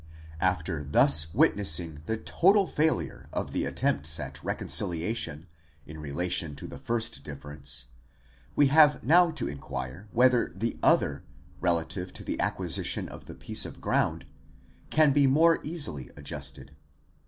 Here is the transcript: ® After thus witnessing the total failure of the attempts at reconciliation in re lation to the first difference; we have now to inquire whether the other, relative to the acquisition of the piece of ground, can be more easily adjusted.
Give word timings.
® 0.01 0.03
After 0.39 0.83
thus 0.83 1.31
witnessing 1.31 1.99
the 2.05 2.17
total 2.17 2.65
failure 2.65 3.29
of 3.31 3.51
the 3.51 3.65
attempts 3.65 4.19
at 4.19 4.43
reconciliation 4.43 5.45
in 5.85 5.99
re 5.99 6.09
lation 6.09 6.57
to 6.57 6.65
the 6.65 6.79
first 6.79 7.23
difference; 7.23 7.89
we 8.55 8.65
have 8.65 9.03
now 9.03 9.29
to 9.29 9.47
inquire 9.47 10.07
whether 10.11 10.51
the 10.55 10.79
other, 10.81 11.23
relative 11.59 12.13
to 12.13 12.23
the 12.23 12.39
acquisition 12.39 13.07
of 13.07 13.25
the 13.25 13.35
piece 13.35 13.63
of 13.63 13.79
ground, 13.79 14.25
can 14.89 15.13
be 15.13 15.27
more 15.27 15.59
easily 15.61 16.09
adjusted. 16.17 16.71